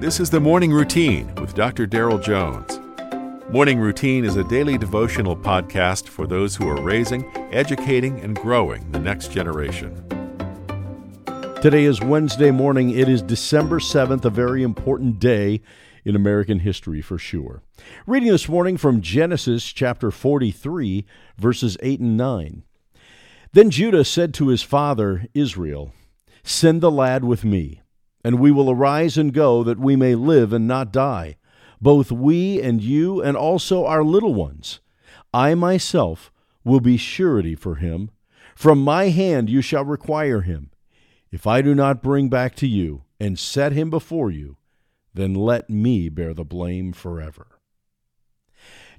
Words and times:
This 0.00 0.20
is 0.20 0.30
the 0.30 0.38
Morning 0.38 0.70
Routine 0.70 1.34
with 1.40 1.56
Dr. 1.56 1.84
Daryl 1.84 2.22
Jones. 2.22 2.78
Morning 3.50 3.80
Routine 3.80 4.24
is 4.24 4.36
a 4.36 4.44
daily 4.44 4.78
devotional 4.78 5.36
podcast 5.36 6.06
for 6.06 6.24
those 6.24 6.54
who 6.54 6.68
are 6.68 6.80
raising, 6.80 7.28
educating, 7.52 8.20
and 8.20 8.36
growing 8.36 8.88
the 8.92 9.00
next 9.00 9.32
generation. 9.32 9.92
Today 11.60 11.82
is 11.82 12.00
Wednesday 12.00 12.52
morning. 12.52 12.90
It 12.90 13.08
is 13.08 13.22
December 13.22 13.80
7th, 13.80 14.24
a 14.24 14.30
very 14.30 14.62
important 14.62 15.18
day 15.18 15.62
in 16.04 16.14
American 16.14 16.60
history 16.60 17.02
for 17.02 17.18
sure. 17.18 17.64
Reading 18.06 18.30
this 18.30 18.48
morning 18.48 18.76
from 18.76 19.02
Genesis 19.02 19.72
chapter 19.72 20.12
43, 20.12 21.06
verses 21.36 21.76
8 21.82 21.98
and 21.98 22.16
9. 22.16 22.62
Then 23.52 23.68
Judah 23.68 24.04
said 24.04 24.32
to 24.34 24.46
his 24.46 24.62
father 24.62 25.26
Israel, 25.34 25.92
Send 26.44 26.82
the 26.82 26.90
lad 26.92 27.24
with 27.24 27.44
me 27.44 27.82
and 28.24 28.38
we 28.38 28.50
will 28.50 28.70
arise 28.70 29.16
and 29.16 29.32
go 29.32 29.62
that 29.62 29.78
we 29.78 29.96
may 29.96 30.14
live 30.14 30.52
and 30.52 30.66
not 30.66 30.92
die, 30.92 31.36
both 31.80 32.10
we 32.10 32.60
and 32.60 32.82
you, 32.82 33.22
and 33.22 33.36
also 33.36 33.84
our 33.84 34.02
little 34.02 34.34
ones. 34.34 34.80
I 35.32 35.54
myself 35.54 36.32
will 36.64 36.80
be 36.80 36.96
surety 36.96 37.54
for 37.54 37.76
him. 37.76 38.10
From 38.54 38.82
my 38.82 39.10
hand 39.10 39.48
you 39.48 39.62
shall 39.62 39.84
require 39.84 40.40
him. 40.40 40.70
If 41.30 41.46
I 41.46 41.62
do 41.62 41.74
not 41.74 42.02
bring 42.02 42.28
back 42.28 42.54
to 42.56 42.66
you 42.66 43.04
and 43.20 43.38
set 43.38 43.72
him 43.72 43.90
before 43.90 44.30
you, 44.30 44.56
then 45.14 45.34
let 45.34 45.68
me 45.68 46.08
bear 46.08 46.34
the 46.34 46.44
blame 46.44 46.92
forever. 46.92 47.46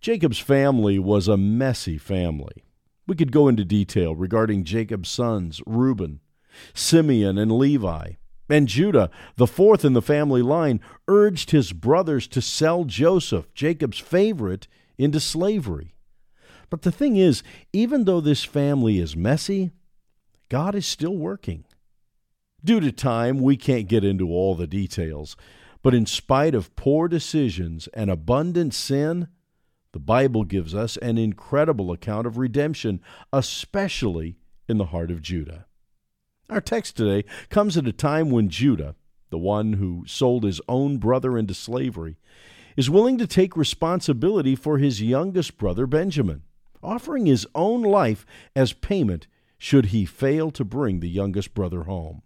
Jacob's 0.00 0.38
family 0.38 0.98
was 0.98 1.28
a 1.28 1.36
messy 1.36 1.98
family. 1.98 2.64
We 3.06 3.14
could 3.14 3.32
go 3.32 3.48
into 3.48 3.64
detail 3.64 4.14
regarding 4.14 4.64
Jacob's 4.64 5.08
sons, 5.08 5.60
Reuben, 5.66 6.20
Simeon, 6.74 7.38
and 7.38 7.52
Levi. 7.52 8.12
And 8.48 8.68
Judah, 8.68 9.10
the 9.36 9.46
fourth 9.46 9.84
in 9.84 9.92
the 9.92 10.02
family 10.02 10.42
line, 10.42 10.80
urged 11.08 11.50
his 11.50 11.72
brothers 11.72 12.28
to 12.28 12.40
sell 12.40 12.84
Joseph, 12.84 13.52
Jacob's 13.54 13.98
favorite, 13.98 14.68
into 14.98 15.20
slavery. 15.20 15.94
But 16.70 16.82
the 16.82 16.92
thing 16.92 17.16
is, 17.16 17.42
even 17.72 18.04
though 18.04 18.20
this 18.20 18.44
family 18.44 18.98
is 18.98 19.16
messy, 19.16 19.72
God 20.48 20.74
is 20.74 20.86
still 20.86 21.16
working. 21.16 21.64
Due 22.64 22.80
to 22.80 22.92
time, 22.92 23.40
we 23.40 23.56
can't 23.56 23.88
get 23.88 24.04
into 24.04 24.30
all 24.30 24.54
the 24.54 24.66
details, 24.66 25.36
but 25.82 25.94
in 25.94 26.06
spite 26.06 26.54
of 26.54 26.74
poor 26.74 27.06
decisions 27.06 27.88
and 27.94 28.10
abundant 28.10 28.74
sin, 28.74 29.28
the 29.92 30.00
Bible 30.00 30.44
gives 30.44 30.74
us 30.74 30.96
an 30.98 31.18
incredible 31.18 31.92
account 31.92 32.26
of 32.26 32.38
redemption, 32.38 33.00
especially 33.32 34.36
in 34.68 34.78
the 34.78 34.86
heart 34.86 35.10
of 35.10 35.22
Judah. 35.22 35.65
Our 36.48 36.60
text 36.60 36.96
today 36.96 37.28
comes 37.48 37.76
at 37.76 37.88
a 37.88 37.92
time 37.92 38.30
when 38.30 38.48
Judah, 38.48 38.94
the 39.30 39.38
one 39.38 39.74
who 39.74 40.04
sold 40.06 40.44
his 40.44 40.60
own 40.68 40.98
brother 40.98 41.36
into 41.36 41.54
slavery, 41.54 42.18
is 42.76 42.88
willing 42.88 43.18
to 43.18 43.26
take 43.26 43.56
responsibility 43.56 44.54
for 44.54 44.78
his 44.78 45.02
youngest 45.02 45.58
brother 45.58 45.88
Benjamin, 45.88 46.42
offering 46.82 47.26
his 47.26 47.48
own 47.54 47.82
life 47.82 48.24
as 48.54 48.72
payment 48.72 49.26
should 49.58 49.86
he 49.86 50.04
fail 50.04 50.52
to 50.52 50.64
bring 50.64 51.00
the 51.00 51.08
youngest 51.08 51.52
brother 51.52 51.84
home. 51.84 52.22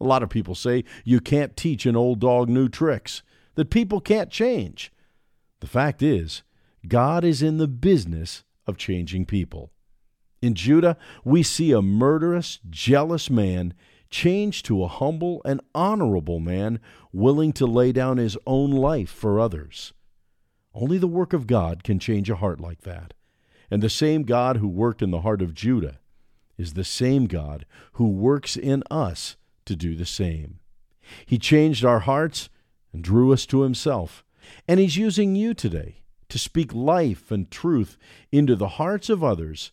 A 0.00 0.04
lot 0.04 0.22
of 0.22 0.30
people 0.30 0.54
say 0.54 0.84
you 1.04 1.20
can't 1.20 1.56
teach 1.56 1.84
an 1.84 1.96
old 1.96 2.20
dog 2.20 2.48
new 2.48 2.70
tricks, 2.70 3.22
that 3.56 3.70
people 3.70 4.00
can't 4.00 4.30
change. 4.30 4.92
The 5.60 5.66
fact 5.66 6.02
is, 6.02 6.42
God 6.88 7.24
is 7.24 7.42
in 7.42 7.58
the 7.58 7.68
business 7.68 8.44
of 8.66 8.78
changing 8.78 9.26
people. 9.26 9.72
In 10.46 10.54
Judah, 10.54 10.96
we 11.24 11.42
see 11.42 11.72
a 11.72 11.82
murderous, 11.82 12.60
jealous 12.70 13.28
man 13.28 13.74
changed 14.10 14.64
to 14.66 14.84
a 14.84 14.88
humble 14.88 15.42
and 15.44 15.60
honorable 15.74 16.38
man 16.38 16.78
willing 17.12 17.52
to 17.54 17.66
lay 17.66 17.90
down 17.90 18.18
his 18.18 18.38
own 18.46 18.70
life 18.70 19.10
for 19.10 19.40
others. 19.40 19.92
Only 20.72 20.98
the 20.98 21.08
work 21.08 21.32
of 21.32 21.48
God 21.48 21.82
can 21.82 21.98
change 21.98 22.30
a 22.30 22.36
heart 22.36 22.60
like 22.60 22.82
that. 22.82 23.12
And 23.72 23.82
the 23.82 23.90
same 23.90 24.22
God 24.22 24.58
who 24.58 24.68
worked 24.68 25.02
in 25.02 25.10
the 25.10 25.22
heart 25.22 25.42
of 25.42 25.52
Judah 25.52 25.98
is 26.56 26.74
the 26.74 26.84
same 26.84 27.26
God 27.26 27.66
who 27.94 28.08
works 28.08 28.56
in 28.56 28.84
us 28.88 29.36
to 29.64 29.74
do 29.74 29.96
the 29.96 30.06
same. 30.06 30.60
He 31.26 31.38
changed 31.38 31.84
our 31.84 32.00
hearts 32.00 32.50
and 32.92 33.02
drew 33.02 33.32
us 33.32 33.46
to 33.46 33.62
himself. 33.62 34.24
And 34.68 34.78
he's 34.78 34.96
using 34.96 35.34
you 35.34 35.54
today 35.54 36.02
to 36.28 36.38
speak 36.38 36.72
life 36.72 37.32
and 37.32 37.50
truth 37.50 37.98
into 38.30 38.54
the 38.54 38.68
hearts 38.78 39.10
of 39.10 39.24
others 39.24 39.72